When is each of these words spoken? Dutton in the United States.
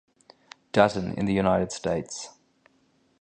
Dutton 0.71 1.13
in 1.13 1.27
the 1.27 1.33
United 1.33 1.71
States. 1.71 2.29